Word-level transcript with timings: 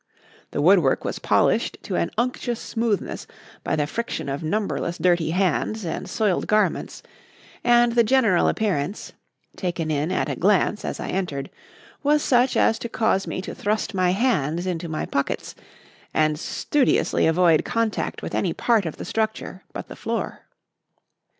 The 0.49 0.63
woodwork 0.63 1.05
was 1.05 1.19
polished 1.19 1.77
to 1.83 1.95
an 1.95 2.09
unctuous 2.17 2.59
smoothness 2.59 3.27
by 3.63 3.75
the 3.75 3.85
friction 3.85 4.29
of 4.29 4.41
numberless 4.41 4.97
dirty 4.97 5.29
hands 5.29 5.85
and 5.85 6.09
soiled 6.09 6.47
garments, 6.47 7.03
and 7.63 7.91
the 7.91 8.03
general 8.03 8.47
appearance 8.47 9.13
taken 9.55 9.91
in 9.91 10.11
at 10.11 10.27
a 10.27 10.35
glance 10.35 10.83
as 10.83 10.99
I 10.99 11.09
entered 11.09 11.51
was 12.01 12.23
such 12.23 12.57
as 12.57 12.79
to 12.79 12.89
cause 12.89 13.27
me 13.27 13.43
to 13.43 13.53
thrust 13.53 13.93
my 13.93 14.09
hands 14.09 14.65
into 14.65 14.89
my 14.89 15.05
pockets 15.05 15.53
and 16.15 16.39
studiously 16.39 17.27
avoid 17.27 17.63
contact 17.63 18.23
with 18.23 18.33
any 18.33 18.53
part 18.53 18.87
of 18.87 18.97
the 18.97 19.05
structure 19.05 19.61
but 19.71 19.87
the 19.87 19.95
floor. 19.95 20.47